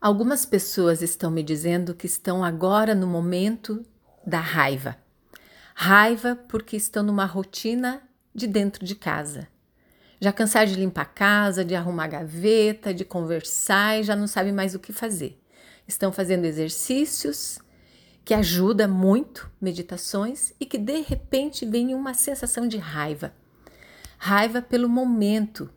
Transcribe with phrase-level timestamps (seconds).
[0.00, 3.84] Algumas pessoas estão me dizendo que estão agora no momento
[4.26, 4.96] da raiva.
[5.74, 8.00] Raiva porque estão numa rotina
[8.34, 9.46] de dentro de casa.
[10.18, 14.26] Já cansaram de limpar a casa, de arrumar a gaveta, de conversar e já não
[14.26, 15.38] sabem mais o que fazer.
[15.86, 17.58] Estão fazendo exercícios
[18.24, 23.34] que ajudam muito, meditações, e que de repente vem uma sensação de raiva.
[24.16, 25.68] Raiva pelo momento.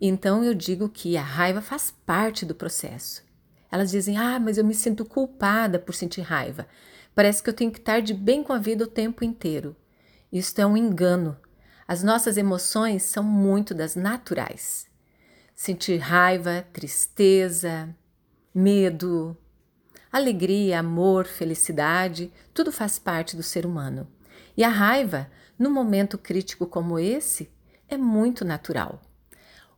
[0.00, 3.27] Então eu digo que a raiva faz parte do processo.
[3.70, 6.66] Elas dizem: Ah, mas eu me sinto culpada por sentir raiva.
[7.14, 9.76] Parece que eu tenho que estar de bem com a vida o tempo inteiro.
[10.32, 11.36] Isto é um engano.
[11.86, 14.86] As nossas emoções são muito das naturais.
[15.54, 17.88] Sentir raiva, tristeza,
[18.54, 19.36] medo,
[20.12, 24.06] alegria, amor, felicidade, tudo faz parte do ser humano.
[24.56, 27.50] E a raiva, num momento crítico como esse,
[27.88, 29.00] é muito natural.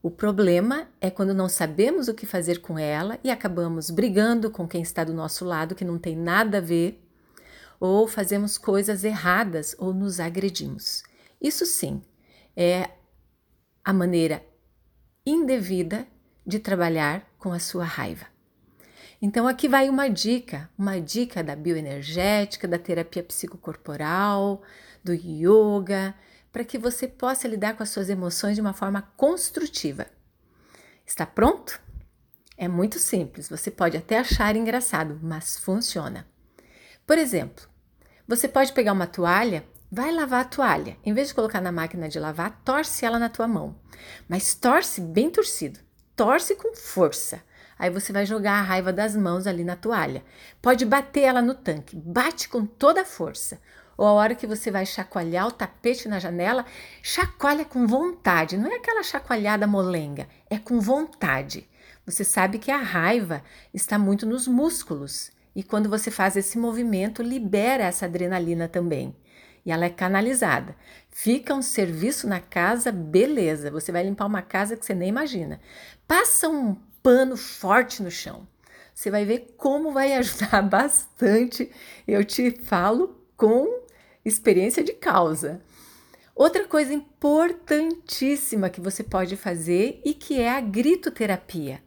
[0.03, 4.67] O problema é quando não sabemos o que fazer com ela e acabamos brigando com
[4.67, 7.07] quem está do nosso lado, que não tem nada a ver,
[7.79, 11.03] ou fazemos coisas erradas ou nos agredimos.
[11.41, 12.03] Isso sim
[12.57, 12.91] é
[13.85, 14.43] a maneira
[15.25, 16.07] indevida
[16.47, 18.27] de trabalhar com a sua raiva.
[19.23, 24.63] Então, aqui vai uma dica, uma dica da bioenergética, da terapia psicocorporal,
[25.05, 26.15] do yoga,
[26.53, 30.07] para que você possa lidar com as suas emoções de uma forma construtiva.
[31.07, 31.81] Está pronto?
[32.57, 36.27] É muito simples, você pode até achar engraçado, mas funciona.
[37.07, 37.67] Por exemplo,
[38.29, 40.97] você pode pegar uma toalha, vai lavar a toalha.
[41.05, 43.75] Em vez de colocar na máquina de lavar, torce ela na tua mão.
[44.29, 45.81] Mas torce bem torcido,
[46.15, 47.43] torce com força.
[47.79, 50.23] Aí você vai jogar a raiva das mãos ali na toalha.
[50.61, 53.59] Pode bater ela no tanque, bate com toda a força
[54.01, 56.65] ou a hora que você vai chacoalhar o tapete na janela,
[57.03, 61.69] chacoalha com vontade, não é aquela chacoalhada molenga, é com vontade.
[62.07, 63.43] Você sabe que a raiva
[63.75, 69.15] está muito nos músculos e quando você faz esse movimento, libera essa adrenalina também.
[69.67, 70.75] E ela é canalizada.
[71.11, 73.71] Fica um serviço na casa, beleza.
[73.71, 75.61] Você vai limpar uma casa que você nem imagina.
[76.09, 78.49] Passa um pano forte no chão.
[78.95, 81.71] Você vai ver como vai ajudar bastante.
[82.09, 83.90] Eu te falo com
[84.25, 85.61] experiência de causa.
[86.35, 91.83] Outra coisa importantíssima que você pode fazer e que é a gritoterapia.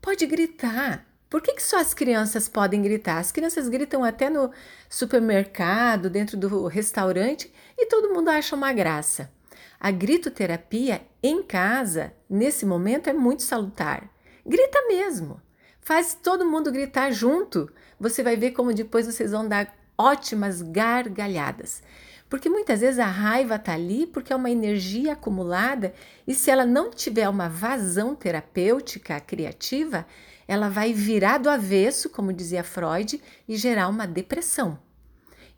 [0.00, 1.06] Pode gritar.
[1.28, 3.18] Por que, que só as crianças podem gritar?
[3.18, 4.50] As crianças gritam até no
[4.88, 9.30] supermercado, dentro do restaurante e todo mundo acha uma graça.
[9.78, 14.08] A gritoterapia em casa, nesse momento, é muito salutar.
[14.46, 15.40] Grita mesmo.
[15.80, 17.70] Faz todo mundo gritar junto.
[18.00, 21.82] Você vai ver como depois vocês vão dar ótimas gargalhadas.
[22.28, 25.94] Porque muitas vezes a raiva está ali porque é uma energia acumulada
[26.26, 30.06] e se ela não tiver uma vazão terapêutica criativa,
[30.46, 34.78] ela vai virar do avesso, como dizia Freud, e gerar uma depressão.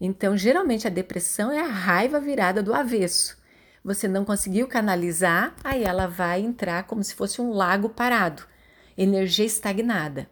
[0.01, 3.37] Então, geralmente a depressão é a raiva virada do avesso.
[3.85, 8.45] Você não conseguiu canalizar, aí ela vai entrar como se fosse um lago parado,
[8.97, 10.29] energia estagnada.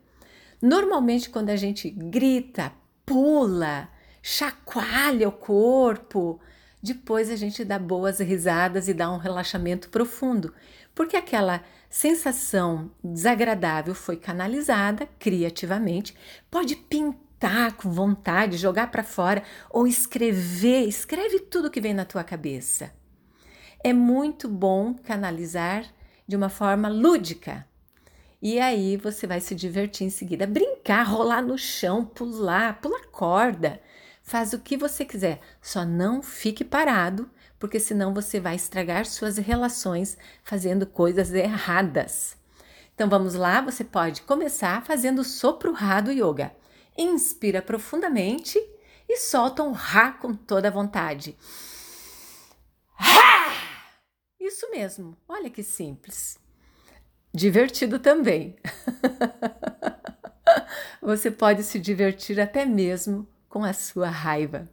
[0.61, 2.73] Normalmente, quando a gente grita,
[3.07, 3.89] pula,
[4.29, 6.39] chacoalha o corpo.
[6.83, 10.53] Depois a gente dá boas risadas e dá um relaxamento profundo,
[10.95, 16.15] porque aquela sensação desagradável foi canalizada criativamente.
[16.51, 22.23] Pode pintar com vontade, jogar para fora ou escrever, escreve tudo que vem na tua
[22.23, 22.93] cabeça.
[23.83, 25.87] É muito bom canalizar
[26.27, 27.67] de uma forma lúdica.
[28.43, 33.81] E aí você vai se divertir em seguida, brincar, rolar no chão, pular, pular corda.
[34.29, 39.39] Faz o que você quiser, só não fique parado, porque senão você vai estragar suas
[39.39, 42.37] relações fazendo coisas erradas.
[42.95, 46.55] Então vamos lá, você pode começar fazendo sopro Rá do yoga.
[46.95, 48.59] Inspira profundamente
[49.09, 51.35] e solta um Rá com toda a vontade.
[54.39, 56.39] Isso mesmo, olha que simples.
[57.33, 58.59] Divertido também.
[61.01, 63.27] você pode se divertir até mesmo
[63.59, 64.69] com a sua raiva.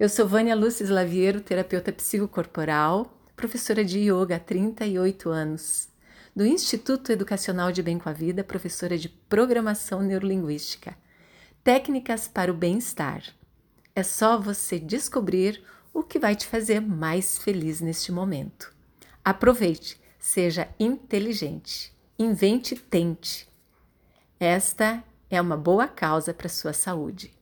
[0.00, 5.88] Eu sou Vânia Lúcia Laviero, terapeuta psicocorporal, professora de yoga há 38 anos.
[6.34, 10.96] Do Instituto Educacional de Bem com a Vida, professora de Programação Neurolinguística.
[11.62, 13.22] Técnicas para o bem-estar.
[13.94, 15.62] É só você descobrir
[15.94, 18.74] o que vai te fazer mais feliz neste momento.
[19.24, 23.48] Aproveite, seja inteligente, invente e tente.
[24.40, 25.00] Esta
[25.30, 27.35] é uma boa causa para sua saúde.